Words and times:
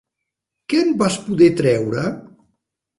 Què 0.73 0.79
en 0.87 0.89
vas 1.03 1.19
poder 1.29 1.53
treure? 1.63 2.11